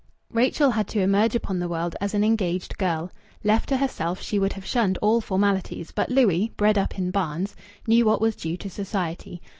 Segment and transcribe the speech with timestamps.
[0.33, 3.11] Rachel had to emerge upon the world as an engaged girl.
[3.43, 7.55] Left to herself she would have shunned all formalities; but Louis, bred up in Barnes,
[7.85, 9.43] knew what was due to society.